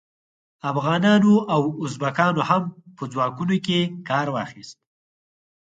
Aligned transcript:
افغانانو 0.71 1.33
او 1.53 1.63
ازبکانو 1.85 2.41
هم 2.49 2.63
په 2.97 3.03
ځواکونو 3.13 3.55
کې 3.65 3.79
کار 4.09 4.27
واخیست. 4.35 4.77